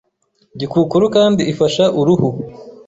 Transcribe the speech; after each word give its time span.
Gikukuru 0.59 1.05
kandi 1.15 1.41
ifasha 1.51 1.83
uruhu 1.99 2.29